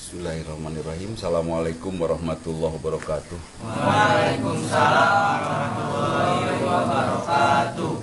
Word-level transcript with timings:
Bismillahirrahmanirrahim. 0.00 1.12
Assalamualaikum 1.12 1.92
warahmatullahi 2.00 2.72
wabarakatuh. 2.72 3.36
Waalaikumsalam 3.60 5.36
warahmatullahi 5.44 6.56
wabarakatuh. 6.64 8.00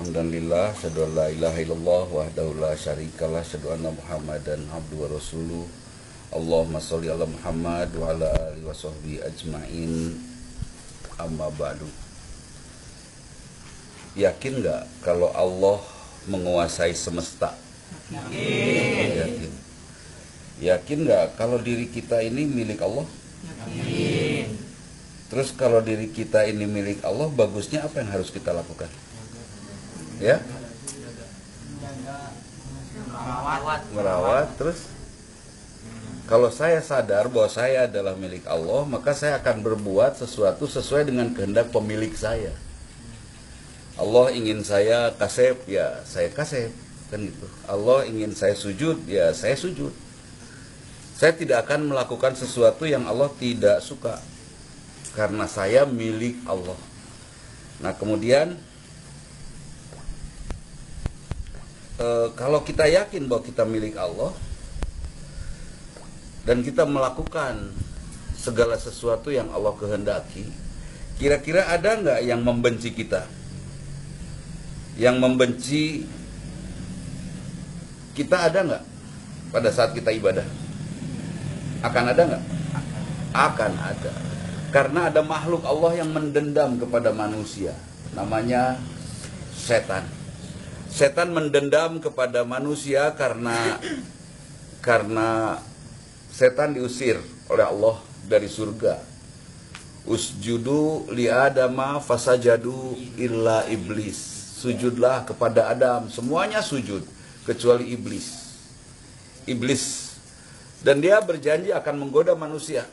Alhamdulillah, 0.00 0.72
syadu 0.72 1.12
la 1.12 1.28
ilaha 1.28 1.60
illallah 1.60 2.08
wahdahu 2.08 2.56
la 2.56 2.72
syarikalah, 2.72 3.44
syadu 3.44 3.68
anna 3.68 3.92
Muhammadan 3.92 4.64
abdu 4.72 4.96
wa 4.96 5.12
rasuluh. 5.12 5.68
Allahumma 6.32 6.80
sholli 6.80 7.12
ala 7.12 7.28
Muhammad 7.28 7.92
wa 8.00 8.16
ala 8.16 8.32
alihi 8.56 8.64
wa 8.64 8.72
sahbihi 8.72 9.20
ajmain. 9.20 10.16
Amma 11.20 11.52
ba'du. 11.52 11.84
Yakin 14.16 14.64
nggak 14.64 15.04
kalau 15.04 15.28
Allah 15.36 15.84
menguasai 16.32 16.96
semesta? 16.96 17.52
Yakin. 18.08 19.20
Yakin 19.20 19.49
nggak 20.60 21.40
kalau 21.40 21.56
diri 21.56 21.88
kita 21.88 22.20
ini 22.20 22.44
milik 22.44 22.84
Allah? 22.84 23.08
Yakin. 23.68 24.46
Terus 25.30 25.54
kalau 25.54 25.78
diri 25.80 26.10
kita 26.10 26.42
ini 26.44 26.66
milik 26.66 27.06
Allah, 27.06 27.30
bagusnya 27.30 27.86
apa 27.86 28.02
yang 28.02 28.10
harus 28.10 28.34
kita 28.34 28.50
lakukan? 28.50 28.90
Ya, 30.20 30.42
Merawat. 33.20 33.80
merawat. 33.94 34.48
Terus 34.58 34.90
kalau 36.26 36.50
saya 36.50 36.82
sadar 36.82 37.30
bahwa 37.30 37.46
saya 37.50 37.86
adalah 37.86 38.14
milik 38.18 38.46
Allah, 38.46 38.84
maka 38.86 39.14
saya 39.14 39.38
akan 39.38 39.62
berbuat 39.64 40.18
sesuatu 40.18 40.66
sesuai 40.66 41.08
dengan 41.08 41.30
kehendak 41.34 41.70
pemilik 41.74 42.12
saya. 42.14 42.52
Allah 43.98 44.32
ingin 44.32 44.64
saya 44.64 45.12
kasep, 45.14 45.62
ya 45.68 46.00
saya 46.08 46.32
kasep, 46.32 46.72
kan 47.12 47.20
gitu. 47.22 47.46
Allah 47.68 48.06
ingin 48.08 48.32
saya 48.32 48.56
sujud, 48.56 49.04
ya 49.06 49.30
saya 49.36 49.54
sujud. 49.54 49.92
Saya 51.20 51.36
tidak 51.36 51.68
akan 51.68 51.92
melakukan 51.92 52.32
sesuatu 52.32 52.88
yang 52.88 53.04
Allah 53.04 53.28
tidak 53.36 53.84
suka 53.84 54.16
karena 55.12 55.44
saya 55.44 55.84
milik 55.84 56.40
Allah. 56.48 56.80
Nah, 57.84 57.92
kemudian 57.92 58.56
eh, 62.00 62.28
kalau 62.32 62.64
kita 62.64 62.88
yakin 62.88 63.28
bahwa 63.28 63.44
kita 63.44 63.68
milik 63.68 64.00
Allah 64.00 64.32
dan 66.48 66.64
kita 66.64 66.88
melakukan 66.88 67.68
segala 68.40 68.80
sesuatu 68.80 69.28
yang 69.28 69.52
Allah 69.52 69.76
kehendaki, 69.76 70.48
kira-kira 71.20 71.68
ada 71.68 72.00
nggak 72.00 72.20
yang 72.24 72.40
membenci 72.40 72.96
kita? 72.96 73.28
Yang 74.96 75.16
membenci 75.20 75.84
kita 78.16 78.48
ada 78.48 78.58
nggak 78.64 78.84
pada 79.52 79.68
saat 79.68 79.92
kita 79.92 80.16
ibadah? 80.16 80.59
Akan 81.80 82.04
ada 82.12 82.22
nggak? 82.28 82.44
Akan 83.32 83.72
ada. 83.80 84.12
Karena 84.70 85.08
ada 85.10 85.24
makhluk 85.24 85.64
Allah 85.64 86.04
yang 86.04 86.12
mendendam 86.12 86.76
kepada 86.76 87.10
manusia. 87.10 87.74
Namanya 88.12 88.76
setan. 89.56 90.04
Setan 90.90 91.32
mendendam 91.32 92.02
kepada 92.02 92.42
manusia 92.44 93.14
karena 93.14 93.78
karena 94.82 95.58
setan 96.28 96.76
diusir 96.76 97.16
oleh 97.48 97.64
Allah 97.64 97.96
dari 98.26 98.46
surga. 98.50 99.00
Usjudu 100.04 101.12
li 101.12 101.30
adama 101.30 102.00
fasajadu 102.02 102.98
illa 103.20 103.64
iblis. 103.70 104.18
Sujudlah 104.60 105.24
kepada 105.24 105.72
Adam, 105.72 106.12
semuanya 106.12 106.60
sujud 106.60 107.00
kecuali 107.48 107.96
iblis. 107.96 108.52
Iblis 109.48 110.09
dan 110.80 111.04
dia 111.04 111.20
berjanji 111.20 111.72
akan 111.72 111.94
menggoda 112.00 112.32
manusia 112.36 112.88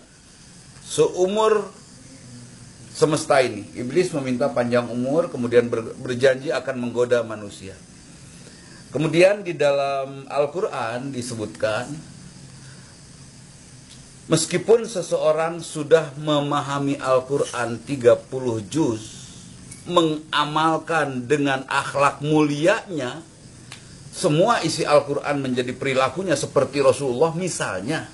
seumur 0.87 1.67
semesta 2.95 3.43
ini. 3.43 3.67
Iblis 3.77 4.09
meminta 4.17 4.49
panjang 4.49 4.89
umur, 4.89 5.29
kemudian 5.29 5.69
ber- 5.69 5.93
berjanji 6.01 6.49
akan 6.49 6.75
menggoda 6.81 7.21
manusia. 7.21 7.77
Kemudian 8.89 9.43
di 9.43 9.53
dalam 9.53 10.25
Al-Quran 10.31 11.11
disebutkan, 11.11 11.91
meskipun 14.31 14.87
seseorang 14.87 15.59
sudah 15.59 16.15
memahami 16.17 16.97
Al-Quran 16.97 17.77
30 17.83 18.25
juz, 18.71 19.03
mengamalkan 19.85 21.27
dengan 21.27 21.67
akhlak 21.67 22.23
mulianya, 22.23 23.21
semua 24.17 24.65
isi 24.65 24.81
Al-Quran 24.81 25.45
menjadi 25.45 25.77
perilakunya 25.77 26.33
seperti 26.33 26.81
Rasulullah 26.81 27.37
misalnya. 27.37 28.09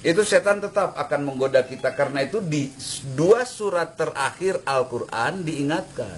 Itu 0.00 0.24
setan 0.24 0.64
tetap 0.64 0.96
akan 0.96 1.20
menggoda 1.28 1.60
kita 1.64 1.92
karena 1.92 2.24
itu 2.24 2.40
di 2.40 2.72
dua 3.12 3.44
surat 3.44 3.92
terakhir 3.92 4.64
Al-Quran 4.64 5.44
diingatkan. 5.44 6.16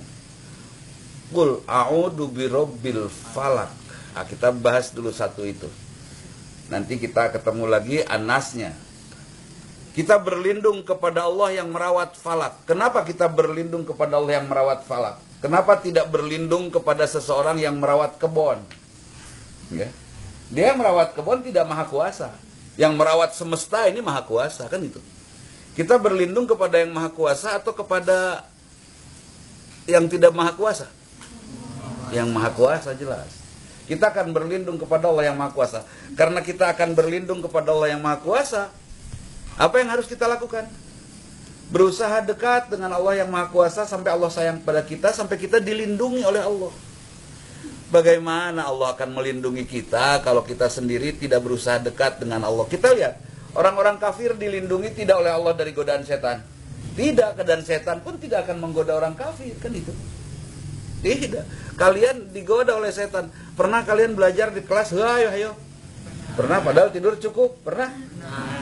Qul 1.35 1.67
a'udhu 1.67 2.31
birabbil 2.31 3.11
falak. 3.11 3.75
Nah, 4.15 4.23
kita 4.23 4.55
bahas 4.55 4.95
dulu 4.95 5.11
satu 5.11 5.43
itu. 5.43 5.67
Nanti 6.71 7.03
kita 7.03 7.35
ketemu 7.35 7.67
lagi 7.67 7.99
anasnya. 8.07 8.75
Kita 9.91 10.23
berlindung 10.23 10.87
kepada 10.87 11.27
Allah 11.27 11.63
yang 11.63 11.75
merawat 11.75 12.15
falak. 12.15 12.63
Kenapa 12.63 13.03
kita 13.03 13.27
berlindung 13.27 13.83
kepada 13.83 14.19
Allah 14.23 14.39
yang 14.39 14.47
merawat 14.47 14.87
falak? 14.87 15.19
Kenapa 15.45 15.77
tidak 15.79 16.09
berlindung 16.09 16.73
kepada 16.73 17.05
seseorang 17.05 17.61
yang 17.61 17.77
merawat 17.77 18.17
kebun? 18.17 18.61
Ya. 19.69 19.93
Dia 20.49 20.73
merawat 20.73 21.13
kebun 21.13 21.45
tidak 21.45 21.69
maha 21.69 21.85
kuasa. 21.85 22.33
Yang 22.77 22.93
merawat 22.97 23.31
semesta 23.37 23.85
ini 23.89 24.01
maha 24.01 24.25
kuasa 24.25 24.69
kan 24.69 24.81
itu. 24.81 25.01
Kita 25.77 26.01
berlindung 26.01 26.49
kepada 26.49 26.81
yang 26.81 26.93
maha 26.97 27.13
kuasa 27.13 27.61
atau 27.61 27.77
kepada 27.77 28.49
yang 29.85 30.09
tidak 30.09 30.33
maha 30.33 30.57
kuasa? 30.57 30.89
Yang 32.11 32.29
maha 32.33 32.51
kuasa 32.57 32.91
jelas. 32.97 33.29
Kita 33.87 34.11
akan 34.11 34.35
berlindung 34.35 34.81
kepada 34.81 35.07
Allah 35.13 35.31
yang 35.31 35.37
maha 35.39 35.53
kuasa. 35.53 35.85
Karena 36.19 36.41
kita 36.43 36.73
akan 36.75 36.97
berlindung 36.97 37.39
kepada 37.45 37.71
Allah 37.71 37.95
yang 37.95 38.03
maha 38.03 38.19
kuasa, 38.19 38.73
apa 39.57 39.75
yang 39.79 39.93
harus 39.93 40.09
kita 40.09 40.27
lakukan? 40.27 40.67
Berusaha 41.67 42.23
dekat 42.23 42.71
dengan 42.71 42.95
Allah 42.95 43.27
yang 43.27 43.29
maha 43.31 43.51
kuasa 43.51 43.83
sampai 43.83 44.15
Allah 44.15 44.31
sayang 44.31 44.63
pada 44.63 44.87
kita, 44.87 45.11
sampai 45.11 45.35
kita 45.35 45.59
dilindungi 45.59 46.23
oleh 46.23 46.39
Allah. 46.39 46.71
Bagaimana 47.91 48.67
Allah 48.71 48.95
akan 48.95 49.15
melindungi 49.15 49.67
kita 49.67 50.23
kalau 50.23 50.47
kita 50.47 50.71
sendiri 50.71 51.15
tidak 51.15 51.43
berusaha 51.43 51.83
dekat 51.83 52.23
dengan 52.23 52.47
Allah? 52.47 52.67
Kita 52.71 52.95
lihat, 52.95 53.19
orang-orang 53.59 53.99
kafir 53.99 54.39
dilindungi 54.39 54.95
tidak 54.95 55.19
oleh 55.23 55.35
Allah 55.35 55.55
dari 55.59 55.75
godaan 55.75 56.07
setan. 56.07 56.43
Tidak, 56.95 57.35
dan 57.43 57.61
setan 57.67 57.99
pun 57.99 58.15
tidak 58.17 58.47
akan 58.47 58.63
menggoda 58.63 58.95
orang 58.95 59.19
kafir, 59.19 59.55
kan 59.59 59.75
itu. 59.75 59.91
Tidak. 61.03 61.77
Kalian 61.77 62.31
digoda 62.31 62.79
oleh 62.79 62.95
setan. 62.95 63.29
Pernah 63.59 63.83
kalian 63.83 64.15
belajar 64.15 64.55
di 64.55 64.63
kelas, 64.63 64.95
ayo, 64.95 65.29
ayo. 65.35 65.51
Pernah, 66.37 66.59
padahal 66.61 66.89
tidur 66.93 67.17
cukup. 67.17 67.65
Pernah? 67.65 67.91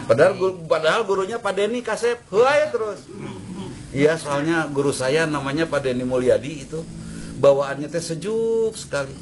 Padahal 0.07 0.33
guru, 0.39 0.55
padahal 0.65 1.03
gurunya 1.03 1.43
Pak 1.43 1.53
Denny 1.59 1.83
Kasep, 1.83 2.23
ayo 2.31 2.67
terus. 2.71 3.01
Iya, 3.91 4.15
soalnya 4.15 4.71
guru 4.71 4.95
saya 4.95 5.27
namanya 5.27 5.67
Pak 5.67 5.83
Denny 5.83 6.07
Mulyadi 6.07 6.67
itu 6.67 6.81
bawaannya 7.39 7.91
teh 7.91 8.03
sejuk 8.03 8.75
sekali 8.79 9.15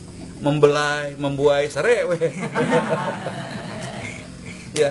membelai 0.42 1.14
membuai 1.16 1.70
sarewe 1.70 2.18
ya 4.78 4.90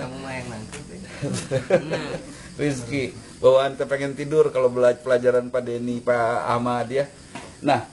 Rizky 2.60 3.14
bawaan 3.38 3.76
teh 3.78 3.86
pengen 3.86 4.16
tidur 4.18 4.50
kalau 4.50 4.72
belajar 4.72 5.00
pelajaran 5.04 5.52
Pak 5.52 5.62
Denny 5.62 6.00
Pak 6.02 6.50
Ahmad 6.50 6.88
ya 6.90 7.06
nah 7.62 7.86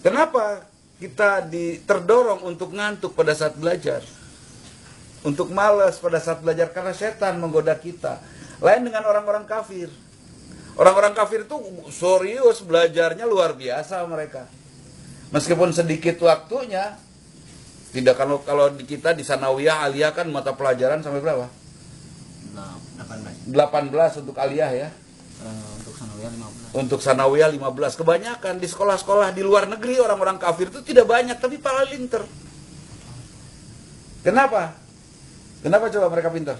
kenapa 0.00 0.64
kita 0.98 1.46
di, 1.46 1.78
terdorong 1.86 2.42
untuk 2.42 2.74
ngantuk 2.74 3.14
pada 3.14 3.30
saat 3.36 3.54
belajar 3.54 4.02
untuk 5.26 5.50
malas 5.50 5.98
pada 5.98 6.22
saat 6.22 6.42
belajar 6.42 6.70
karena 6.70 6.94
setan 6.94 7.42
menggoda 7.42 7.74
kita 7.74 8.22
lain 8.62 8.86
dengan 8.86 9.06
orang-orang 9.06 9.46
kafir 9.46 9.90
Orang-orang 10.78 11.10
kafir 11.10 11.42
itu 11.42 11.58
serius 11.90 12.62
belajarnya 12.62 13.26
luar 13.26 13.58
biasa 13.58 13.98
mereka. 14.06 14.46
Meskipun 15.34 15.74
sedikit 15.74 16.22
waktunya, 16.22 16.94
tidak 17.90 18.14
kalau 18.14 18.38
kalau 18.46 18.70
di 18.70 18.86
kita 18.86 19.10
di 19.10 19.26
sanawiyah 19.26 19.90
aliyah 19.90 20.14
kan 20.14 20.30
mata 20.30 20.54
pelajaran 20.54 21.02
sampai 21.02 21.18
berapa? 21.18 21.50
Nah, 22.54 22.78
18. 22.94 23.90
18 23.90 24.22
untuk 24.22 24.38
aliyah 24.38 24.70
ya. 24.70 24.88
Eh, 25.42 25.70
untuk 25.82 25.94
sanawiyah 25.98 26.30
15. 26.30 26.78
Untuk 26.78 27.00
sanawiyah 27.02 27.50
15. 27.50 27.98
Kebanyakan 27.98 28.54
di 28.62 28.66
sekolah-sekolah 28.70 29.34
di 29.34 29.42
luar 29.42 29.66
negeri 29.66 29.98
orang-orang 29.98 30.38
kafir 30.38 30.70
itu 30.70 30.86
tidak 30.86 31.10
banyak 31.10 31.42
tapi 31.42 31.58
paling 31.58 31.90
pinter. 31.90 32.22
Kenapa? 34.22 34.78
Kenapa 35.58 35.90
coba 35.90 36.06
mereka 36.10 36.30
pinter? 36.30 36.56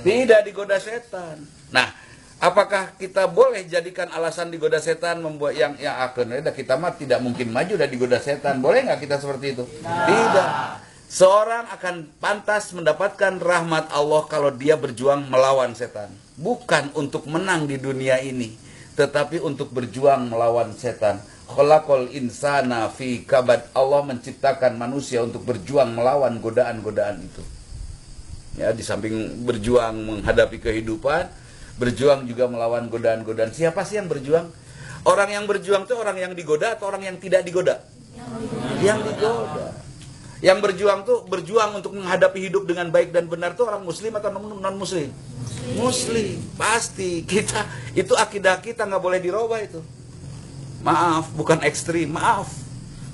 Tidak 0.00 0.40
digoda 0.48 0.80
setan. 0.80 1.44
Nah, 1.68 1.92
apakah 2.40 2.96
kita 2.96 3.28
boleh 3.28 3.68
jadikan 3.68 4.08
alasan 4.08 4.48
digoda 4.48 4.80
setan 4.80 5.20
membuat 5.20 5.52
yang 5.52 5.76
yang 5.76 6.00
akan 6.00 6.40
kita 6.56 6.80
mah 6.80 6.96
tidak 6.96 7.20
mungkin 7.20 7.52
maju 7.52 7.76
dan 7.76 7.88
digoda 7.92 8.16
setan. 8.16 8.64
Boleh 8.64 8.88
nggak 8.88 9.04
kita 9.04 9.20
seperti 9.20 9.60
itu? 9.60 9.64
Tidak. 9.84 10.50
Seorang 11.10 11.66
akan 11.74 12.06
pantas 12.22 12.70
mendapatkan 12.70 13.42
rahmat 13.42 13.90
Allah 13.90 14.22
kalau 14.30 14.54
dia 14.54 14.78
berjuang 14.78 15.26
melawan 15.26 15.74
setan. 15.74 16.08
Bukan 16.38 16.94
untuk 16.96 17.26
menang 17.26 17.66
di 17.66 17.76
dunia 17.76 18.22
ini, 18.22 18.54
tetapi 18.94 19.42
untuk 19.42 19.74
berjuang 19.74 20.30
melawan 20.30 20.70
setan. 20.72 21.18
Khalaqal 21.50 22.14
insana 22.14 22.86
fi 22.86 23.26
kabad. 23.26 23.74
Allah 23.74 24.06
menciptakan 24.06 24.78
manusia 24.78 25.26
untuk 25.26 25.42
berjuang 25.42 25.90
melawan 25.98 26.38
godaan-godaan 26.38 27.18
itu. 27.18 27.42
Ya, 28.58 28.70
di 28.70 28.82
samping 28.86 29.42
berjuang 29.46 29.94
menghadapi 29.94 30.62
kehidupan, 30.62 31.26
berjuang 31.78 32.26
juga 32.26 32.46
melawan 32.46 32.86
godaan-godaan. 32.86 33.50
Siapa 33.50 33.82
sih 33.82 33.98
yang 33.98 34.06
berjuang? 34.06 34.46
Orang 35.02 35.32
yang 35.32 35.48
berjuang 35.48 35.88
itu 35.88 35.94
orang 35.96 36.18
yang 36.18 36.32
digoda 36.36 36.76
atau 36.76 36.92
orang 36.92 37.08
yang 37.08 37.16
tidak 37.16 37.42
digoda? 37.42 37.80
Yang 38.84 39.10
digoda. 39.10 39.66
Yang 40.40 40.58
berjuang 40.64 41.00
tuh 41.04 41.18
berjuang 41.28 41.80
untuk 41.80 41.92
menghadapi 41.96 42.48
hidup 42.48 42.64
dengan 42.64 42.88
baik 42.88 43.12
dan 43.12 43.28
benar 43.28 43.52
tuh 43.56 43.68
orang 43.68 43.84
muslim 43.84 44.12
atau 44.16 44.32
non 44.32 44.74
muslim? 44.76 45.08
Muslim. 45.76 46.40
Pasti 46.56 47.24
kita 47.24 47.64
itu 47.92 48.16
akidah 48.16 48.60
kita 48.60 48.88
nggak 48.88 49.02
boleh 49.02 49.20
dirubah 49.20 49.60
itu. 49.60 49.80
Maaf, 50.80 51.32
bukan 51.36 51.60
ekstrim. 51.64 52.12
Maaf. 52.12 52.48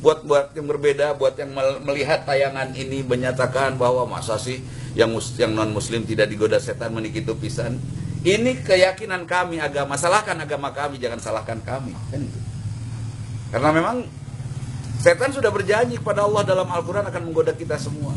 Buat 0.04 0.28
buat 0.28 0.46
yang 0.52 0.68
berbeda, 0.68 1.16
buat 1.16 1.34
yang 1.40 1.50
melihat 1.82 2.28
tayangan 2.28 2.70
ini 2.76 3.00
menyatakan 3.00 3.80
bahwa 3.80 4.04
masa 4.06 4.36
sih 4.36 4.60
yang 4.92 5.10
mus, 5.10 5.34
yang 5.40 5.56
non 5.56 5.72
muslim 5.72 6.04
tidak 6.04 6.28
digoda 6.28 6.60
setan 6.60 6.92
menikitu 6.92 7.32
pisan. 7.34 7.80
Ini 8.22 8.60
keyakinan 8.62 9.24
kami 9.24 9.58
agama. 9.58 9.96
Salahkan 9.96 10.36
agama 10.36 10.70
kami, 10.70 11.00
jangan 11.00 11.18
salahkan 11.18 11.58
kami. 11.64 11.96
Kan 12.12 12.22
itu. 12.22 12.40
Karena 13.50 13.70
memang 13.72 14.04
Setan 15.06 15.30
sudah 15.30 15.54
berjanji 15.54 16.02
kepada 16.02 16.26
Allah 16.26 16.42
dalam 16.42 16.66
Al-Quran 16.66 17.06
akan 17.06 17.22
menggoda 17.30 17.54
kita 17.54 17.78
semua. 17.78 18.10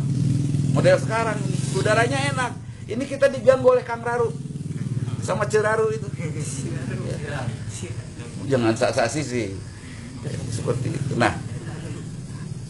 Model 0.73 0.97
sekarang, 0.97 1.37
udaranya 1.77 2.17
enak. 2.33 2.51
Ini 2.89 3.03
kita 3.05 3.29
diganggu 3.29 3.69
oleh 3.69 3.85
Kang 3.85 4.01
Raru. 4.01 4.33
Sama 5.21 5.45
Ceraru 5.45 5.93
itu. 5.93 6.07
Ya. 7.29 7.45
Jangan 8.49 8.73
saksi 8.73 9.21
sih. 9.21 9.47
Seperti 10.49 10.89
itu. 10.91 11.13
Nah, 11.15 11.31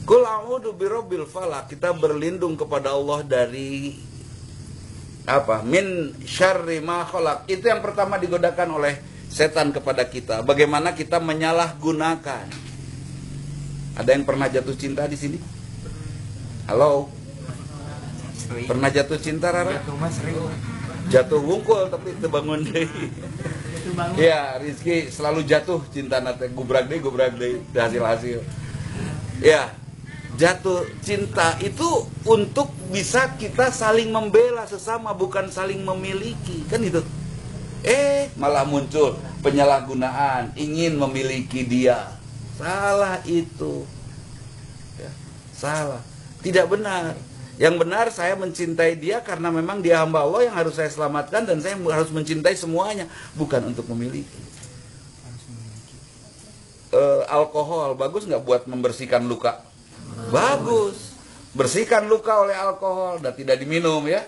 Kul 0.04 0.26
a'udhu 0.26 0.74
birabbil 0.74 1.30
falak. 1.30 1.70
Kita 1.70 1.94
berlindung 1.94 2.58
kepada 2.58 2.98
Allah 2.98 3.22
dari 3.22 3.94
apa? 5.30 5.62
Min 5.62 6.18
syarri 6.26 6.81
ma 6.81 7.06
khalaq. 7.06 7.46
Itu 7.46 7.70
yang 7.70 7.80
pertama 7.86 8.18
digodakan 8.18 8.81
oleh 8.81 8.98
setan 9.30 9.70
kepada 9.70 10.10
kita. 10.10 10.42
Bagaimana 10.42 10.98
kita 10.98 11.22
menyalahgunakan 11.22 12.46
ada 14.00 14.10
yang 14.10 14.26
pernah 14.26 14.50
jatuh 14.50 14.74
cinta 14.74 15.06
di 15.06 15.14
sini? 15.14 15.38
Halo? 16.66 17.14
Pernah 18.66 18.90
jatuh 18.90 19.22
cinta 19.22 19.54
Rara? 19.54 19.78
Jatuh 21.14 21.38
wungkul 21.38 21.86
tapi 21.94 22.18
terbangun 22.18 22.66
deh. 22.66 22.90
Ya, 24.19 24.57
Rizky 24.59 25.09
selalu 25.09 25.45
jatuh 25.45 25.81
cinta 25.89 26.19
nate 26.19 26.50
gubrak 26.51 26.89
deh, 26.89 27.00
gubrak 27.01 27.36
deh 27.38 27.62
hasil 27.74 28.03
hasil. 28.03 28.39
Ya, 29.39 29.71
jatuh 30.36 30.86
cinta 31.01 31.56
itu 31.63 32.06
untuk 32.27 32.69
bisa 32.94 33.36
kita 33.39 33.71
saling 33.71 34.12
membela 34.12 34.68
sesama 34.68 35.15
bukan 35.15 35.47
saling 35.51 35.83
memiliki 35.83 36.63
kan 36.68 36.80
itu 36.83 37.03
eh 37.83 38.27
malah 38.36 38.68
muncul 38.68 39.15
penyalahgunaan 39.39 40.51
ingin 40.59 41.00
memiliki 41.00 41.63
dia 41.63 42.19
Salah 42.59 43.24
itu. 43.24 43.88
Ya, 45.00 45.12
salah. 45.56 46.03
Tidak 46.44 46.68
benar. 46.68 47.15
Yang 47.59 47.75
benar 47.83 48.06
saya 48.07 48.39
mencintai 48.39 48.95
dia 48.95 49.19
karena 49.19 49.51
memang 49.51 49.83
dia 49.83 50.00
hamba 50.00 50.23
Allah 50.23 50.47
yang 50.47 50.56
harus 50.56 50.79
saya 50.79 50.88
selamatkan 50.88 51.44
dan 51.44 51.59
saya 51.59 51.75
harus 51.91 52.07
mencintai 52.07 52.56
semuanya, 52.56 53.11
bukan 53.35 53.75
untuk 53.75 53.83
memiliki. 53.91 54.39
Uh, 56.89 57.21
alkohol 57.29 57.94
bagus 57.94 58.25
nggak 58.25 58.41
buat 58.41 58.61
membersihkan 58.65 59.27
luka? 59.27 59.59
Bagus. 60.31 61.19
Bersihkan 61.51 62.07
luka 62.07 62.47
oleh 62.47 62.56
alkohol 62.56 63.19
dan 63.19 63.35
tidak 63.35 63.59
diminum 63.59 64.07
ya. 64.07 64.23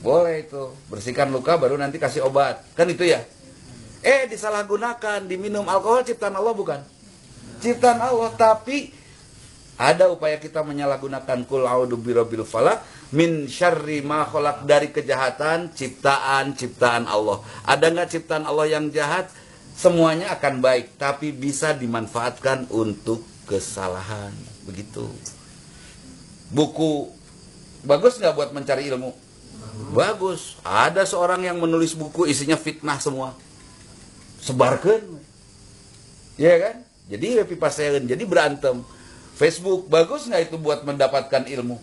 Boleh 0.00 0.46
itu. 0.46 0.70
Bersihkan 0.86 1.28
luka 1.34 1.58
baru 1.58 1.74
nanti 1.74 1.98
kasih 1.98 2.22
obat. 2.22 2.62
Kan 2.78 2.86
itu 2.86 3.02
ya. 3.02 3.20
Eh 4.06 4.30
disalahgunakan, 4.30 5.26
diminum 5.26 5.66
alkohol 5.66 6.06
ciptaan 6.06 6.38
Allah 6.38 6.54
bukan? 6.54 6.80
ciptaan 7.60 8.00
Allah 8.00 8.32
tapi 8.36 8.92
ada 9.76 10.08
upaya 10.08 10.40
kita 10.40 10.64
menyalahgunakan 10.64 11.44
kul 11.44 11.68
a'udzu 11.68 12.00
birabbil 12.00 12.48
falak 12.48 12.80
min 13.12 13.44
syarri 13.44 14.00
ma 14.00 14.24
khalaq 14.24 14.64
dari 14.64 14.88
kejahatan 14.88 15.76
ciptaan 15.76 16.56
ciptaan 16.56 17.04
Allah. 17.04 17.44
Ada 17.68 17.92
nggak 17.92 18.08
ciptaan 18.08 18.48
Allah 18.48 18.66
yang 18.72 18.88
jahat? 18.88 19.28
Semuanya 19.76 20.32
akan 20.32 20.64
baik, 20.64 20.96
tapi 20.96 21.36
bisa 21.36 21.76
dimanfaatkan 21.76 22.72
untuk 22.72 23.20
kesalahan. 23.44 24.32
Begitu. 24.64 25.04
Buku 26.48 27.12
bagus 27.84 28.16
nggak 28.16 28.32
buat 28.32 28.50
mencari 28.56 28.88
ilmu? 28.88 29.12
Bagus. 29.92 30.56
Ada 30.64 31.04
seorang 31.04 31.44
yang 31.44 31.60
menulis 31.60 31.92
buku 31.92 32.24
isinya 32.24 32.56
fitnah 32.56 32.96
semua. 32.96 33.36
Sebarkan. 34.40 35.04
Ya 36.40 36.56
kan? 36.56 36.76
Jadi 37.12 37.36
happy 37.36 37.60
pasaran, 37.60 38.08
jadi 38.08 38.24
berantem. 38.24 38.80
Facebook 39.36 39.92
bagus 39.92 40.24
nggak 40.32 40.48
itu 40.48 40.56
buat 40.56 40.80
mendapatkan 40.88 41.44
ilmu? 41.44 41.76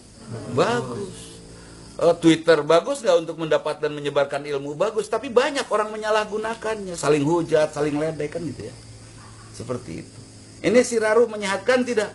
Bagus. 0.58 1.38
Uh, 1.94 2.18
Twitter 2.18 2.66
bagus 2.66 3.06
nggak 3.06 3.18
untuk 3.22 3.38
mendapat 3.38 3.78
dan 3.78 3.94
menyebarkan 3.94 4.42
ilmu? 4.42 4.74
Bagus. 4.74 5.06
Tapi 5.06 5.30
banyak 5.30 5.70
orang 5.70 5.94
menyalahgunakannya, 5.94 6.98
saling 6.98 7.22
hujat, 7.22 7.70
saling 7.70 7.94
ledek 7.94 8.34
kan 8.34 8.42
gitu 8.42 8.74
ya. 8.74 8.76
Seperti 9.54 10.02
itu. 10.02 10.20
Ini 10.66 10.82
si 10.82 10.98
Raru 10.98 11.30
menyehatkan 11.30 11.86
tidak? 11.86 12.10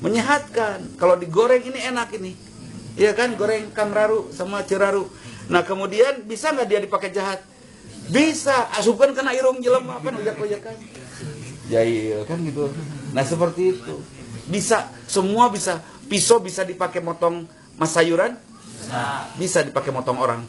Menyehatkan. 0.00 0.96
Kalau 0.96 1.20
digoreng 1.20 1.60
ini 1.60 1.84
enak 1.84 2.08
ini. 2.16 2.32
Iya 2.96 3.12
kan 3.12 3.36
goreng 3.36 3.68
Kang 3.76 3.92
Raru 3.92 4.32
sama 4.32 4.64
Ciraru. 4.64 5.04
Nah 5.52 5.60
kemudian 5.60 6.24
bisa 6.24 6.56
nggak 6.56 6.68
dia 6.72 6.80
dipakai 6.80 7.12
jahat? 7.12 7.44
Bisa. 8.08 8.72
Asupan 8.80 9.12
kena 9.12 9.36
irung 9.36 9.60
jelem 9.60 9.84
apa 9.92 10.08
ujak 10.16 10.64
kan? 10.64 10.76
jahil 11.68 12.20
kan 12.28 12.38
gitu 12.44 12.68
nah 13.16 13.24
seperti 13.24 13.76
itu 13.76 13.94
bisa 14.48 14.90
semua 15.08 15.48
bisa. 15.48 15.80
Pisau 16.04 16.36
bisa 16.36 16.62
dipakai 16.68 17.00
motong 17.00 17.48
mas 17.80 17.96
sayuran? 17.96 18.36
Bisa. 19.40 19.64
Dipakai 19.64 19.90
motong 19.90 20.20
orang? 20.20 20.40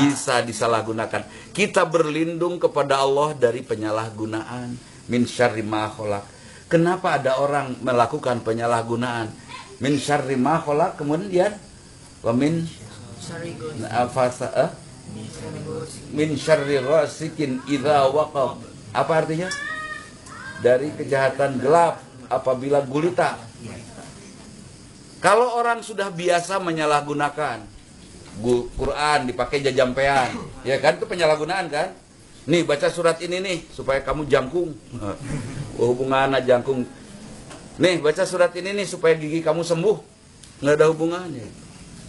Bisa. 0.00 0.40
Disalahgunakan. 0.40 1.52
Kita 1.52 1.84
berlindung 1.84 2.56
kepada 2.56 3.04
Allah 3.04 3.36
dari 3.36 3.60
penyalahgunaan. 3.60 4.74
Min 5.08 5.24
syarri 5.24 5.64
ma 5.64 5.88
kenapa 6.68 7.16
ada 7.16 7.40
orang 7.40 7.80
melakukan 7.80 8.44
penyalahgunaan? 8.44 9.32
Min 9.80 9.96
syarri 9.96 10.36
ma 10.36 10.60
kemudian? 10.96 11.56
Wa 12.20 12.32
min 12.36 12.68
afasa 13.88 14.52
eh? 14.52 14.70
min 16.12 16.36
syarri 16.36 16.80
rasikin 16.80 17.64
idza 17.68 18.08
waqab. 18.12 18.60
Apa 18.92 19.24
artinya? 19.24 19.48
Dari 20.58 20.90
kejahatan 20.92 21.62
gelap 21.62 22.02
apabila 22.28 22.84
gulita. 22.84 23.36
Kalau 25.18 25.58
orang 25.58 25.82
sudah 25.82 26.14
biasa 26.14 26.62
menyalahgunakan 26.62 27.58
Quran 28.78 29.18
dipakai 29.26 29.58
jajampean, 29.66 30.30
ya 30.62 30.78
kan 30.78 30.94
itu 30.94 31.10
penyalahgunaan 31.10 31.66
kan? 31.66 31.90
Nih 32.48 32.62
baca 32.64 32.86
surat 32.88 33.18
ini 33.20 33.42
nih 33.42 33.58
supaya 33.74 33.98
kamu 34.00 34.30
jangkung. 34.30 34.72
Hubungan 35.76 36.38
jangkung. 36.46 36.86
Nih 37.82 37.98
baca 37.98 38.22
surat 38.22 38.54
ini 38.54 38.72
nih 38.78 38.86
supaya 38.86 39.18
gigi 39.18 39.42
kamu 39.42 39.66
sembuh. 39.66 39.96
Nggak 40.62 40.74
ada 40.74 40.86
hubungannya. 40.90 41.46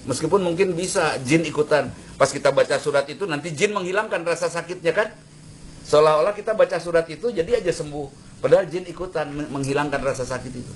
Meskipun 0.09 0.41
mungkin 0.41 0.73
bisa 0.73 1.21
jin 1.21 1.45
ikutan. 1.45 1.93
Pas 2.17 2.29
kita 2.33 2.49
baca 2.49 2.81
surat 2.81 3.05
itu 3.05 3.29
nanti 3.29 3.53
jin 3.53 3.77
menghilangkan 3.77 4.25
rasa 4.25 4.49
sakitnya 4.49 4.89
kan? 4.89 5.13
Seolah-olah 5.85 6.33
kita 6.33 6.57
baca 6.57 6.77
surat 6.81 7.05
itu 7.09 7.29
jadi 7.29 7.61
aja 7.61 7.69
sembuh. 7.69 8.28
Padahal 8.39 8.71
jin 8.71 8.87
ikutan 8.87 9.27
menghilangkan 9.51 9.99
rasa 9.99 10.23
sakit 10.23 10.53
itu. 10.55 10.73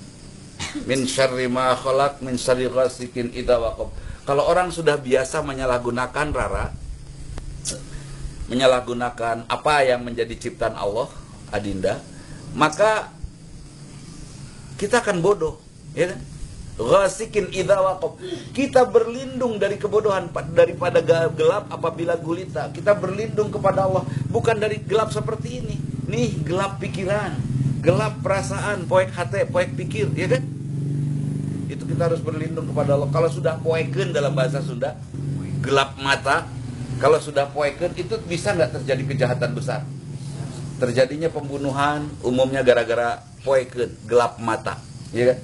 Min 0.84 1.08
syarri 1.08 1.48
ma 1.48 1.72
khalaq 1.72 2.20
min 2.20 2.36
syarri 2.36 2.68
ghasikin 2.68 3.32
idza 3.32 3.56
waqab. 3.56 3.88
Kalau 4.28 4.44
orang 4.48 4.72
sudah 4.72 5.00
biasa 5.00 5.44
menyalahgunakan 5.44 6.28
rara 6.36 6.72
menyalahgunakan 8.44 9.48
apa 9.48 9.74
yang 9.88 10.04
menjadi 10.04 10.36
ciptaan 10.36 10.76
Allah, 10.76 11.08
Adinda, 11.56 12.04
maka 12.52 13.08
kita 14.76 15.00
akan 15.00 15.24
bodoh, 15.24 15.64
ya 15.96 16.12
kan? 16.12 16.20
Ghasikin 16.76 17.54
idza 17.56 17.80
waqab. 17.80 18.20
Kita 18.52 18.84
berlindung 18.90 19.56
dari 19.56 19.80
kebodohan 19.80 20.28
daripada 20.52 21.00
gelap 21.32 21.72
apabila 21.72 22.20
gulita. 22.20 22.68
Kita 22.76 22.98
berlindung 22.98 23.54
kepada 23.54 23.88
Allah 23.88 24.04
bukan 24.28 24.60
dari 24.60 24.84
gelap 24.84 25.16
seperti 25.16 25.64
ini. 25.64 25.78
Nih 26.10 26.36
gelap 26.44 26.84
pikiran 26.84 27.53
gelap 27.84 28.24
perasaan, 28.24 28.88
poek 28.88 29.12
hati, 29.12 29.44
poek 29.52 29.76
pikir, 29.76 30.08
ya 30.16 30.32
kan? 30.32 30.44
Itu 31.68 31.84
kita 31.84 32.08
harus 32.08 32.24
berlindung 32.24 32.72
kepada 32.72 32.96
Allah. 32.96 33.12
Kalau 33.12 33.28
sudah 33.28 33.60
poeken 33.60 34.16
dalam 34.16 34.32
bahasa 34.32 34.64
Sunda, 34.64 34.96
gelap 35.60 36.00
mata. 36.00 36.48
Kalau 37.04 37.20
sudah 37.20 37.52
poeken 37.52 37.92
itu 38.00 38.16
bisa 38.24 38.56
nggak 38.56 38.80
terjadi 38.80 39.04
kejahatan 39.04 39.52
besar? 39.52 39.84
Terjadinya 40.80 41.28
pembunuhan 41.28 42.08
umumnya 42.24 42.64
gara-gara 42.64 43.20
poeken, 43.44 43.92
gelap 44.08 44.40
mata, 44.40 44.80
ya 45.12 45.36
kan? 45.36 45.38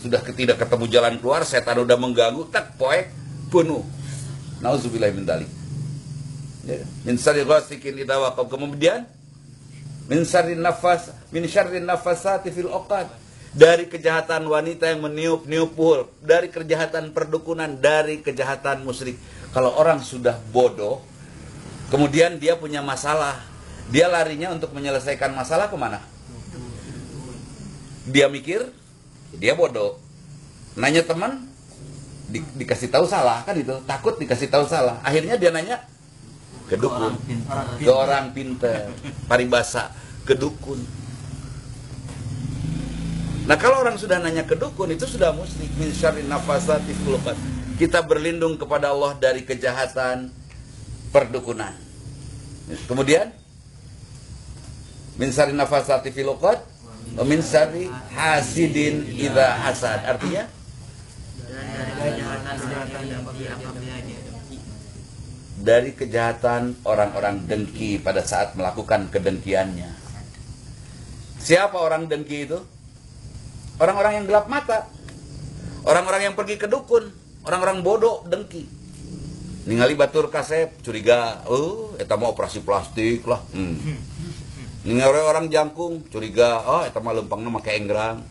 Sudah 0.00 0.24
tidak 0.24 0.56
ketemu 0.56 0.84
jalan 0.88 1.14
keluar, 1.20 1.44
setan 1.44 1.84
udah 1.84 1.98
mengganggu, 2.00 2.48
tak 2.48 2.80
poek, 2.80 3.12
bunuh. 3.52 3.84
Nauzubillah. 4.64 5.12
Ya. 6.64 6.84
Min 7.04 7.20
syarri 7.20 7.44
ghasikin 7.44 7.96
waqab. 8.08 8.48
Kemudian 8.48 9.04
min 10.08 10.24
syarri 10.24 10.56
nafas 10.56 11.12
min 11.30 11.44
syarri 11.44 11.84
nafasati 11.84 12.48
fil 12.48 12.72
uqad 12.72 13.06
dari 13.52 13.88
kejahatan 13.88 14.44
wanita 14.44 14.92
yang 14.92 15.04
meniup-niup 15.04 15.72
dari 16.20 16.52
kejahatan 16.52 17.16
perdukunan, 17.16 17.68
dari 17.80 18.20
kejahatan 18.20 18.84
musyrik. 18.84 19.16
Kalau 19.56 19.72
orang 19.80 20.04
sudah 20.04 20.36
bodoh, 20.52 21.00
kemudian 21.88 22.36
dia 22.36 22.60
punya 22.60 22.84
masalah, 22.84 23.40
dia 23.88 24.06
larinya 24.06 24.52
untuk 24.52 24.76
menyelesaikan 24.76 25.32
masalah 25.32 25.72
ke 25.72 25.76
mana? 25.80 26.04
Dia 28.08 28.28
mikir, 28.28 28.68
dia 29.36 29.56
bodoh. 29.56 29.96
Nanya 30.76 31.02
teman, 31.02 31.48
di, 32.28 32.44
dikasih 32.54 32.92
tahu 32.92 33.08
salah 33.08 33.42
kan 33.48 33.56
itu, 33.56 33.80
takut 33.88 34.20
dikasih 34.20 34.52
tahu 34.52 34.68
salah. 34.68 35.00
Akhirnya 35.00 35.40
dia 35.40 35.48
nanya 35.48 35.82
ke 36.68 36.76
dukun, 36.76 37.16
ke 37.80 37.90
orang 37.90 38.36
pintar, 38.36 38.92
paribasa, 39.24 39.90
ke 40.28 40.36
dukun 40.36 40.78
Nah 43.48 43.56
kalau 43.56 43.80
orang 43.80 43.96
sudah 43.96 44.20
nanya 44.20 44.44
ke 44.44 44.52
dukun 44.52 44.92
itu 44.92 45.08
sudah 45.08 45.32
musyrik. 45.32 45.72
Min 45.80 45.88
syarri 45.88 46.20
nafasati 46.20 46.92
Kita 47.80 48.04
berlindung 48.04 48.60
kepada 48.60 48.92
Allah 48.92 49.16
dari 49.16 49.40
kejahatan 49.40 50.28
perdukunan. 51.08 51.72
Kemudian? 52.84 53.32
Min 55.16 55.32
syarri 55.32 55.56
nafasati 55.56 56.12
fil 56.12 56.28
min 57.24 57.40
syarri 57.40 57.88
hasidin 58.12 59.16
idza 59.16 59.48
hasad. 59.64 60.04
Artinya? 60.04 60.44
Dari 61.48 62.20
kejahatan 62.20 63.77
orang-orang 66.88 67.44
dengki 67.44 68.00
pada 68.00 68.24
saat 68.24 68.56
melakukan 68.56 69.12
kedengkiannya. 69.12 69.90
Siapa 71.36 71.76
orang 71.76 72.08
dengki 72.08 72.48
itu? 72.48 72.56
Orang-orang 73.76 74.22
yang 74.22 74.24
gelap 74.24 74.48
mata. 74.48 74.88
Orang-orang 75.84 76.32
yang 76.32 76.34
pergi 76.34 76.56
ke 76.56 76.64
dukun. 76.64 77.12
Orang-orang 77.44 77.84
bodoh, 77.84 78.24
dengki. 78.24 78.64
Ningali 79.68 79.92
batur 79.92 80.32
kasep, 80.32 80.80
curiga. 80.80 81.44
Oh, 81.44 81.92
eta 82.00 82.16
mau 82.16 82.32
operasi 82.32 82.64
plastik 82.64 83.28
lah. 83.28 83.44
Hmm. 83.52 83.76
Ningali 84.88 85.20
orang 85.20 85.52
jangkung, 85.52 86.08
curiga. 86.08 86.64
Oh, 86.64 86.80
eta 86.80 87.04
mah 87.04 87.12
lempangnya 87.12 87.52
pakai 87.60 87.76
enggrang. 87.76 88.24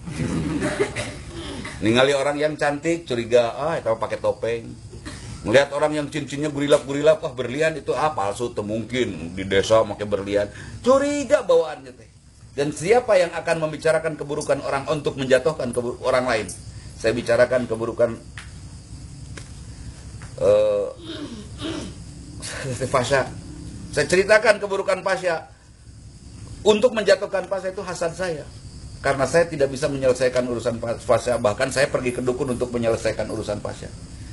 Ningali 1.86 2.17
orang 2.17 2.41
yang 2.41 2.58
cantik, 2.58 3.06
curiga. 3.06 3.53
Ah, 3.53 3.62
oh, 3.62 3.74
eta 3.77 3.94
pakai 3.94 4.17
topeng. 4.17 4.87
Melihat 5.48 5.72
orang 5.72 5.96
yang 5.96 6.08
cincinnya 6.12 6.51
gurilap-gurilap, 6.51 7.24
wah 7.24 7.32
berlian 7.32 7.72
itu 7.80 7.96
ah 7.96 8.12
palsu, 8.12 8.51
mungkin 8.68 9.32
di 9.32 9.48
desa 9.48 9.80
pakai 9.80 10.04
berlian. 10.04 10.51
Curiga 10.84 11.39
bawaannya 11.48 11.96
teh. 11.96 12.10
Dan 12.51 12.75
siapa 12.75 13.16
yang 13.16 13.32
akan 13.32 13.63
membicarakan 13.63 14.20
keburukan 14.20 14.60
orang 14.60 14.84
untuk 14.92 15.16
menjatuhkan 15.16 15.72
orang 16.04 16.27
lain? 16.27 16.48
Saya 17.00 17.16
bicarakan 17.16 17.63
keburukan 17.63 18.20
uh, 20.44 20.92
Fasya. 22.92 23.32
Saya 23.96 24.04
ceritakan 24.04 24.60
keburukan 24.60 25.00
Fasya. 25.00 25.48
Untuk 26.68 26.92
menjatuhkan 26.92 27.48
Fasya 27.48 27.72
itu 27.72 27.88
hasad 27.88 28.12
saya. 28.20 28.44
Karena 29.00 29.24
saya 29.24 29.48
tidak 29.48 29.72
bisa 29.72 29.88
menyelesaikan 29.88 30.44
urusan 30.44 30.75
Fasya. 31.00 31.39
Bahkan 31.39 31.72
saya 31.72 31.88
pergi 31.88 32.12
ke 32.12 32.20
dukun 32.20 32.51
untuk 32.51 32.68
menyelesaikan 32.75 33.32
urusan 33.32 33.63
Fasya. 33.63 33.88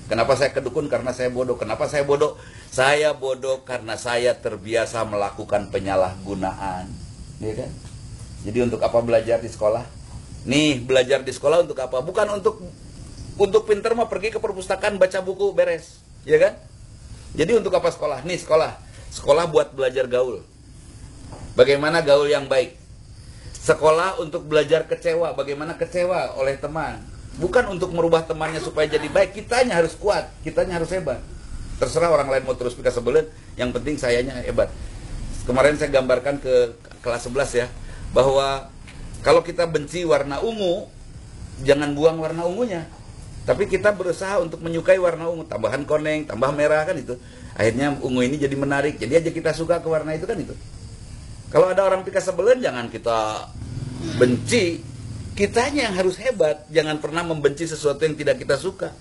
Kenapa 0.04 0.36
saya 0.36 0.52
ke 0.52 0.60
dukun? 0.60 0.92
Karena 0.92 1.16
saya 1.16 1.32
bodoh. 1.32 1.56
Kenapa 1.56 1.88
saya 1.88 2.04
bodoh? 2.04 2.36
Saya 2.68 3.16
bodoh 3.16 3.64
karena 3.64 3.96
saya 3.96 4.36
terbiasa 4.36 5.04
melakukan 5.08 5.72
penyalahgunaan. 5.72 6.92
Ya 7.40 7.52
kan? 7.56 7.70
Jadi 8.44 8.58
untuk 8.60 8.84
apa 8.84 9.00
belajar 9.00 9.40
di 9.40 9.48
sekolah? 9.48 9.88
Nih, 10.44 10.76
belajar 10.84 11.24
di 11.24 11.32
sekolah 11.32 11.64
untuk 11.64 11.80
apa? 11.80 12.04
Bukan 12.04 12.28
untuk 12.36 12.60
untuk 13.40 13.64
pinter 13.64 13.96
mah 13.96 14.06
pergi 14.06 14.30
ke 14.30 14.38
perpustakaan 14.38 15.00
baca 15.00 15.18
buku 15.24 15.56
beres, 15.56 15.98
ya 16.22 16.36
kan? 16.38 16.54
Jadi 17.34 17.56
untuk 17.56 17.72
apa 17.74 17.88
sekolah? 17.90 18.22
Nih 18.22 18.38
sekolah. 18.38 18.76
Sekolah 19.10 19.48
buat 19.48 19.72
belajar 19.72 20.06
gaul. 20.06 20.44
Bagaimana 21.56 22.04
gaul 22.04 22.28
yang 22.28 22.46
baik? 22.46 22.76
Sekolah 23.56 24.20
untuk 24.20 24.44
belajar 24.44 24.84
kecewa, 24.84 25.32
bagaimana 25.32 25.80
kecewa 25.80 26.36
oleh 26.36 26.60
teman. 26.60 27.13
Bukan 27.34 27.66
untuk 27.74 27.90
merubah 27.90 28.22
temannya 28.22 28.62
supaya 28.62 28.86
jadi 28.86 29.10
baik, 29.10 29.34
kitanya 29.34 29.82
harus 29.82 29.98
kuat, 29.98 30.30
kitanya 30.46 30.78
harus 30.78 30.90
hebat. 30.94 31.18
Terserah 31.82 32.14
orang 32.14 32.30
lain 32.30 32.46
mau 32.46 32.54
terus 32.54 32.78
pika 32.78 32.94
sebelen, 32.94 33.26
yang 33.58 33.74
penting 33.74 33.98
sayanya 33.98 34.38
hebat. 34.46 34.70
Kemarin 35.42 35.74
saya 35.74 35.90
gambarkan 35.90 36.38
ke 36.38 36.78
kelas 37.02 37.26
11 37.26 37.58
ya, 37.58 37.66
bahwa 38.14 38.70
kalau 39.26 39.42
kita 39.42 39.66
benci 39.66 40.06
warna 40.06 40.38
ungu, 40.38 40.86
jangan 41.66 41.90
buang 41.92 42.22
warna 42.22 42.46
ungunya. 42.46 42.86
Tapi 43.44 43.68
kita 43.68 43.92
berusaha 43.92 44.40
untuk 44.40 44.62
menyukai 44.62 44.96
warna 44.96 45.28
ungu, 45.28 45.44
tambahan 45.44 45.84
koneng, 45.84 46.24
tambah 46.24 46.48
merah 46.54 46.86
kan 46.86 46.96
itu. 46.96 47.18
Akhirnya 47.58 47.92
ungu 48.00 48.24
ini 48.24 48.40
jadi 48.40 48.56
menarik. 48.56 48.96
Jadi 48.96 49.20
aja 49.20 49.30
kita 49.34 49.50
suka 49.52 49.82
ke 49.82 49.88
warna 49.90 50.16
itu 50.16 50.24
kan 50.24 50.38
itu. 50.38 50.54
Kalau 51.52 51.68
ada 51.70 51.84
orang 51.86 52.02
pika 52.06 52.24
sebelen 52.24 52.62
jangan 52.62 52.88
kita 52.88 53.50
benci. 54.16 54.93
Kitanya 55.34 55.90
yang 55.90 55.94
harus 55.98 56.14
hebat, 56.22 56.62
jangan 56.70 57.02
pernah 57.02 57.26
membenci 57.26 57.66
sesuatu 57.66 58.06
yang 58.06 58.14
tidak 58.14 58.38
kita 58.38 58.54
suka. 58.54 58.94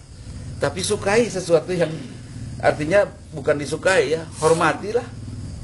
Tapi 0.57 0.81
sukai 0.81 1.29
sesuatu 1.29 1.69
yang 1.69 1.93
artinya 2.57 3.05
bukan 3.37 3.53
disukai 3.61 4.17
ya, 4.17 4.25
hormatilah. 4.41 5.05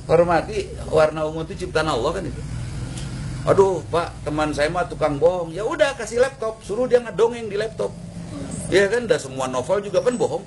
Hormati 0.09 0.65
warna 0.89 1.25
ungu 1.25 1.45
itu 1.45 1.65
ciptaan 1.65 1.85
Allah 1.85 2.17
kan 2.17 2.25
itu. 2.25 2.41
Aduh 3.45 3.85
pak 3.93 4.09
teman 4.25 4.49
saya 4.53 4.73
mah 4.73 4.89
tukang 4.89 5.21
bohong. 5.21 5.53
Ya 5.53 5.61
udah 5.61 5.93
kasih 5.93 6.17
laptop. 6.17 6.65
Suruh 6.65 6.89
dia 6.89 6.97
ngedongeng 6.97 7.45
di 7.45 7.57
laptop. 7.61 7.93
Ya 8.73 8.89
kan? 8.89 9.05
Udah 9.05 9.21
semua 9.21 9.45
novel 9.45 9.85
juga 9.85 10.01
kan 10.01 10.17
bohong. 10.17 10.41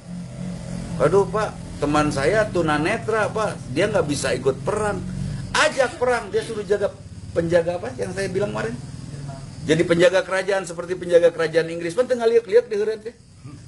Aduh 0.98 1.30
pak 1.30 1.54
teman 1.78 2.10
saya 2.10 2.42
tunanetra 2.50 3.30
pak. 3.30 3.54
Dia 3.70 3.86
nggak 3.86 4.06
bisa 4.10 4.34
ikut 4.34 4.66
perang. 4.66 4.98
Ajak 5.54 5.94
perang. 5.94 6.26
Dia 6.34 6.42
suruh 6.42 6.66
jaga 6.66 6.90
penjaga 7.30 7.78
apa 7.78 7.94
yang 7.94 8.10
saya 8.10 8.26
bilang 8.28 8.50
kemarin 8.50 8.74
Jadi 9.62 9.82
penjaga 9.86 10.26
kerajaan 10.26 10.66
Seperti 10.66 10.98
penjaga 10.98 11.30
kerajaan 11.30 11.70
Inggris. 11.70 11.94
Pan 11.94 12.06
tengah 12.10 12.26
lihat-lihat 12.26 12.66
di 12.66 12.76
huruf 12.76 12.98
deh 13.02 13.14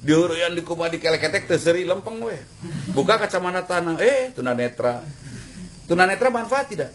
di 0.05 0.13
yang 0.13 0.53
di 0.53 0.61
kuma 0.61 0.85
di 0.85 1.01
keleketek 1.01 1.49
terseri 1.49 1.81
lempeng 1.81 2.21
we. 2.21 2.37
Buka 2.93 3.17
kacamata 3.17 3.65
tanah. 3.65 3.97
Eh 3.97 4.29
tunanetra 4.37 5.01
tunanetra 5.89 6.29
manfaat 6.29 6.69
tidak? 6.69 6.93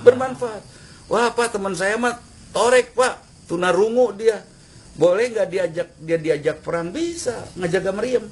Bermanfaat. 0.00 0.64
Wah 1.12 1.28
pak 1.36 1.52
teman 1.52 1.76
saya 1.76 2.00
mah 2.00 2.16
torek 2.56 2.96
pak, 2.96 3.20
tunarungu 3.44 4.16
dia. 4.16 4.40
Boleh 4.96 5.28
nggak 5.28 5.48
diajak 5.52 5.88
dia 6.00 6.16
diajak 6.16 6.64
perang? 6.64 6.88
Bisa, 6.88 7.44
ngejaga 7.60 7.92
meriam. 7.92 8.24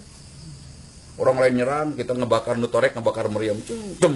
Orang 1.14 1.38
lain 1.38 1.54
nyerang, 1.61 1.94
kita 1.94 2.16
ngebakar 2.16 2.59
nutorek, 2.59 2.97
ngebakar 2.97 3.28
meriam. 3.30 3.54
Cum, 4.00 4.12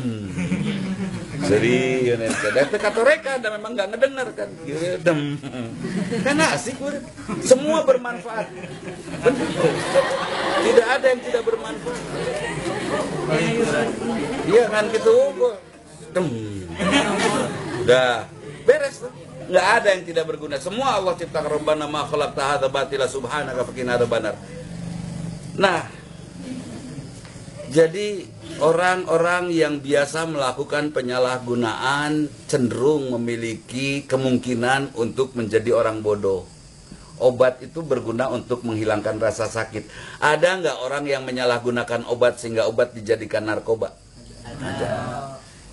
Serius, 1.38 2.18
dan 2.54 2.66
kata 2.66 2.90
toreka, 2.90 3.38
dan 3.38 3.60
memang 3.60 3.72
nggak 3.78 3.88
ngedengar 3.94 4.28
kan. 4.34 4.50
Dem. 5.04 5.20
Kan 6.26 6.40
asik, 6.42 6.76
semua 7.46 7.86
bermanfaat. 7.86 8.50
Tidak 10.64 10.86
ada 10.86 11.06
yang 11.06 11.20
tidak 11.22 11.42
bermanfaat. 11.46 12.02
Iya 14.48 14.64
kan 14.66 14.84
gitu, 14.90 15.16
dem. 16.10 16.26
Udah 17.86 18.26
beres 18.68 19.00
tuh 19.00 19.12
nggak 19.48 19.66
ada 19.80 19.88
yang 19.96 20.04
tidak 20.04 20.24
berguna 20.28 20.60
semua 20.60 21.00
Allah 21.00 21.16
ciptakan 21.16 21.48
rabbana 21.48 21.88
ma 21.88 22.04
khalaqta 22.04 22.68
batila 22.68 23.08
subhanaka 23.08 23.64
fakina 23.64 23.96
benar 24.04 24.36
nah 25.56 25.88
jadi 27.68 28.24
orang-orang 28.58 29.52
yang 29.52 29.80
biasa 29.80 30.24
melakukan 30.28 30.90
penyalahgunaan 30.92 32.32
cenderung 32.48 33.12
memiliki 33.14 34.04
kemungkinan 34.08 34.96
untuk 34.96 35.36
menjadi 35.36 35.76
orang 35.76 36.00
bodoh 36.00 36.58
obat 37.18 37.60
itu 37.62 37.82
berguna 37.82 38.30
untuk 38.30 38.62
menghilangkan 38.62 39.18
rasa 39.18 39.50
sakit. 39.50 39.90
Ada 40.22 40.62
nggak 40.62 40.76
orang 40.86 41.04
yang 41.06 41.22
menyalahgunakan 41.26 42.06
obat 42.08 42.38
sehingga 42.38 42.70
obat 42.70 42.94
dijadikan 42.94 43.46
narkoba? 43.46 43.94
Ada. 44.46 44.88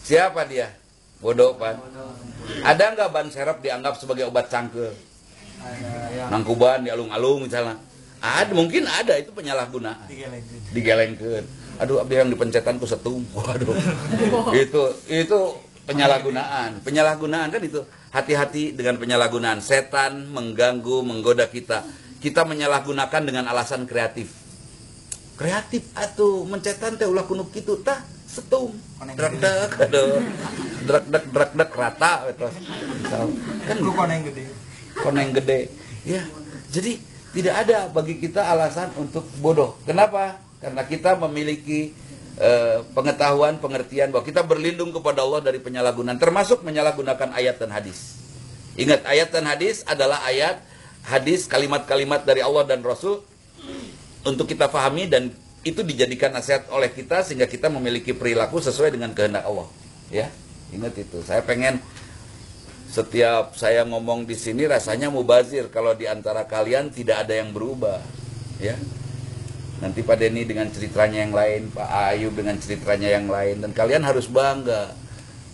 Siapa 0.06 0.46
dia? 0.46 0.70
Bodoh, 1.22 1.58
Pak. 1.58 1.80
Ada 2.62 2.94
nggak 2.94 3.10
ban 3.10 3.28
serep 3.34 3.58
dianggap 3.64 3.98
sebagai 3.98 4.30
obat 4.30 4.52
cangkel? 4.52 4.94
Nangkuban 6.30 6.86
di 6.86 6.90
alung-alung 6.94 7.50
misalnya. 7.50 7.80
Ada, 8.22 8.54
mungkin 8.54 8.86
ada 8.90 9.18
itu 9.18 9.34
penyalahgunaan. 9.34 10.10
Digelengkeun. 10.74 11.46
Aduh, 11.76 12.00
abdi 12.00 12.16
yang 12.16 12.32
dipencetan 12.32 12.80
ku 12.80 12.88
setung. 12.88 13.28
Waduh. 13.36 13.76
itu 14.64 14.82
itu 15.12 15.40
penyalahgunaan. 15.84 16.82
Penyalahgunaan 16.82 17.52
kan 17.52 17.62
itu. 17.62 17.84
Hati-hati 18.16 18.72
dengan 18.72 18.96
penyalahgunaan. 18.96 19.60
Setan 19.60 20.32
mengganggu, 20.32 21.04
menggoda 21.04 21.52
kita. 21.52 21.84
Kita 22.24 22.48
menyalahgunakan 22.48 23.22
dengan 23.28 23.52
alasan 23.52 23.84
kreatif. 23.84 24.32
Kreatif 25.36 25.92
atuh 26.00 26.48
mencetan 26.48 26.96
teh 26.96 27.04
ulah 27.04 27.28
kuno 27.28 27.52
kitu 27.52 27.84
tah 27.84 28.00
setung. 28.24 28.72
Drak 29.04 29.36
aduh. 29.84 30.24
Drak 30.88 31.04
drak 31.52 31.72
rata 31.76 32.32
terus. 32.32 32.56
Kan 33.68 33.78
koneng 33.84 34.22
gede. 34.32 34.44
koneng 34.96 35.36
gede. 35.36 35.60
Ya. 36.08 36.24
Jadi 36.72 37.04
tidak 37.36 37.68
ada 37.68 37.92
bagi 37.92 38.16
kita 38.16 38.48
alasan 38.48 38.96
untuk 38.96 39.28
bodoh. 39.44 39.76
Kenapa? 39.84 40.45
Karena 40.66 40.82
kita 40.82 41.14
memiliki 41.14 41.94
eh, 42.42 42.82
pengetahuan, 42.98 43.62
pengertian 43.62 44.10
bahwa 44.10 44.26
kita 44.26 44.42
berlindung 44.42 44.90
kepada 44.90 45.22
Allah 45.22 45.46
dari 45.46 45.62
penyalahgunaan, 45.62 46.18
termasuk 46.18 46.66
menyalahgunakan 46.66 47.38
ayat 47.38 47.62
dan 47.62 47.70
hadis. 47.70 48.18
Ingat, 48.74 49.06
ayat 49.06 49.30
dan 49.30 49.46
hadis 49.46 49.86
adalah 49.86 50.26
ayat, 50.26 50.58
hadis, 51.06 51.46
kalimat-kalimat 51.46 52.26
dari 52.26 52.42
Allah 52.42 52.66
dan 52.66 52.82
Rasul 52.82 53.22
untuk 54.26 54.50
kita 54.50 54.66
pahami 54.74 55.06
dan 55.06 55.30
itu 55.62 55.86
dijadikan 55.86 56.34
nasihat 56.34 56.66
oleh 56.74 56.90
kita 56.90 57.22
sehingga 57.22 57.46
kita 57.46 57.70
memiliki 57.70 58.18
perilaku 58.18 58.58
sesuai 58.58 58.98
dengan 58.98 59.14
kehendak 59.14 59.46
Allah. 59.46 59.70
Ya, 60.10 60.34
ingat 60.74 60.98
itu. 60.98 61.22
Saya 61.22 61.46
pengen 61.46 61.78
setiap 62.90 63.54
saya 63.54 63.86
ngomong 63.86 64.26
di 64.26 64.34
sini 64.34 64.66
rasanya 64.66 65.14
mubazir 65.14 65.70
kalau 65.70 65.94
di 65.94 66.10
antara 66.10 66.42
kalian 66.50 66.90
tidak 66.90 67.28
ada 67.28 67.38
yang 67.38 67.52
berubah 67.52 68.00
ya 68.56 68.80
nanti 69.84 70.00
Pak 70.04 70.16
Denny 70.20 70.48
dengan 70.48 70.72
ceritanya 70.72 71.24
yang 71.26 71.34
lain 71.36 71.72
Pak 71.72 71.90
Ayub 72.14 72.34
dengan 72.36 72.56
ceritanya 72.60 73.10
yang 73.12 73.28
lain. 73.28 73.64
Dan 73.64 73.72
kalian 73.76 74.04
harus 74.04 74.28
bangga 74.28 74.96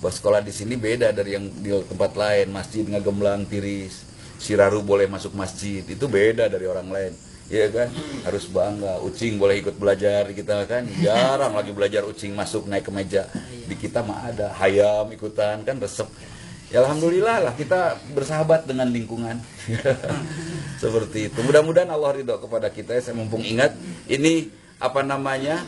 bahwa 0.02 0.12
sekolah 0.14 0.42
di 0.42 0.54
sini 0.54 0.78
beda 0.78 1.14
dari 1.14 1.38
yang 1.38 1.46
di 1.62 1.70
tempat 1.90 2.14
lain. 2.18 2.54
Masjid 2.54 2.84
ngagemblang 2.86 3.46
tiris. 3.50 4.06
Siraru 4.42 4.82
boleh 4.82 5.06
masuk 5.06 5.38
masjid. 5.38 5.86
Itu 5.86 6.10
beda 6.10 6.50
dari 6.50 6.66
orang 6.66 6.90
lain. 6.90 7.14
Iya 7.52 7.68
kan? 7.70 7.88
Harus 8.26 8.48
bangga. 8.48 9.02
Ucing 9.04 9.38
boleh 9.38 9.62
ikut 9.62 9.76
belajar. 9.78 10.26
Di 10.30 10.34
kita 10.34 10.66
kan 10.66 10.88
jarang 11.04 11.54
lagi 11.54 11.76
belajar 11.76 12.08
ucing 12.08 12.34
masuk 12.34 12.66
naik 12.66 12.88
ke 12.88 12.92
meja. 12.94 13.30
Di 13.70 13.76
kita 13.78 14.02
mah 14.02 14.32
ada. 14.32 14.50
Hayam 14.58 15.12
ikutan 15.14 15.62
kan 15.68 15.78
resep 15.78 16.10
Ya 16.72 16.88
alhamdulillah 16.88 17.52
lah 17.52 17.54
kita 17.54 18.00
bersahabat 18.16 18.64
dengan 18.64 18.88
lingkungan. 18.88 19.44
Seperti 20.82 21.28
itu. 21.28 21.40
Mudah-mudahan 21.44 21.92
Allah 21.92 22.16
ridho 22.16 22.40
kepada 22.40 22.72
kita. 22.72 22.96
Saya 23.04 23.12
mumpung 23.20 23.44
ingat 23.44 23.76
ini 24.08 24.48
apa 24.80 25.04
namanya? 25.04 25.68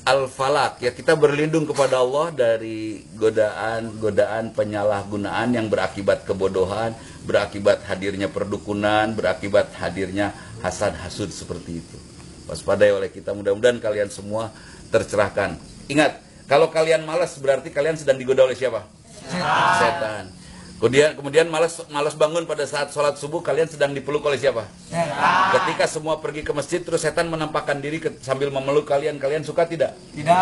Al-Falak 0.00 0.80
ya 0.80 0.96
kita 0.96 1.12
berlindung 1.12 1.68
kepada 1.68 2.00
Allah 2.00 2.32
dari 2.32 3.04
godaan-godaan 3.20 4.56
penyalahgunaan 4.56 5.52
yang 5.52 5.68
berakibat 5.68 6.24
kebodohan, 6.24 6.96
berakibat 7.28 7.84
hadirnya 7.84 8.32
perdukunan, 8.32 9.12
berakibat 9.12 9.76
hadirnya 9.76 10.32
hasad 10.64 10.96
hasud 11.04 11.28
seperti 11.28 11.84
itu. 11.84 11.98
Waspadai 12.48 12.96
oleh 12.96 13.12
kita 13.12 13.36
mudah-mudahan 13.36 13.76
kalian 13.76 14.08
semua 14.08 14.48
tercerahkan. 14.88 15.60
Ingat, 15.92 16.16
kalau 16.48 16.72
kalian 16.72 17.04
malas 17.04 17.36
berarti 17.36 17.68
kalian 17.68 18.00
sedang 18.00 18.16
digoda 18.16 18.48
oleh 18.48 18.56
siapa? 18.56 18.99
Setan. 19.78 20.24
Kemudian 20.80 21.12
kemudian 21.12 21.46
malas 21.52 21.76
malas 21.92 22.16
bangun 22.16 22.48
pada 22.48 22.64
saat 22.64 22.88
sholat 22.88 23.20
subuh 23.20 23.44
kalian 23.44 23.68
sedang 23.68 23.92
dipeluk 23.92 24.24
oleh 24.24 24.40
siapa? 24.40 24.64
Setan. 24.88 25.52
Ketika 25.52 25.84
semua 25.84 26.16
pergi 26.24 26.40
ke 26.40 26.56
masjid 26.56 26.80
terus 26.80 27.04
setan 27.04 27.28
menampakkan 27.28 27.76
diri 27.84 28.00
ke, 28.00 28.16
sambil 28.24 28.48
memeluk 28.48 28.88
kalian, 28.88 29.20
kalian 29.20 29.44
suka 29.44 29.68
tidak? 29.68 29.92
Tidak. 30.16 30.32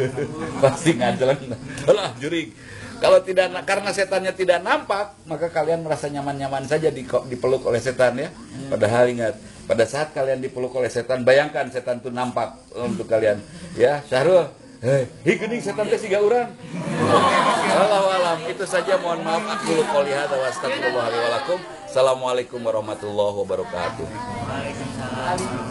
Pasti 0.62 0.94
ngajalan. 0.94 1.58
Alah 1.90 2.14
jurig. 2.22 2.54
Kalau 3.02 3.18
tidak 3.26 3.50
karena 3.66 3.90
setannya 3.90 4.32
tidak 4.32 4.62
nampak, 4.62 5.18
maka 5.26 5.50
kalian 5.50 5.82
merasa 5.82 6.06
nyaman-nyaman 6.06 6.64
saja 6.70 6.94
di, 6.94 7.02
dipeluk 7.04 7.66
oleh 7.66 7.82
setan 7.82 8.14
ya. 8.14 8.30
Padahal 8.70 9.10
ingat, 9.10 9.34
pada 9.66 9.84
saat 9.84 10.14
kalian 10.14 10.38
dipeluk 10.38 10.70
oleh 10.72 10.88
setan, 10.88 11.26
bayangkan 11.26 11.66
setan 11.74 11.98
itu 11.98 12.14
nampak 12.14 12.54
untuk 12.78 13.10
kalian. 13.10 13.42
Ya, 13.74 14.06
Syahrul, 14.06 14.46
Hei, 14.84 15.08
gening 15.40 15.64
setan 15.64 15.88
teh 15.88 15.96
siga 15.96 16.20
urang. 16.20 16.52
Wallahu 17.72 18.08
alam. 18.20 18.36
Itu 18.44 18.68
saja 18.68 19.00
mohon 19.00 19.24
maaf 19.24 19.40
aku 19.56 19.80
qouli 19.80 20.12
hadza 20.12 20.36
wa 20.36 20.44
astagfirullah 20.44 21.08
Assalamualaikum 21.88 22.60
warahmatullahi 22.60 23.32
wabarakatuh. 23.32 24.04
Waalaikumsalam. 24.04 25.63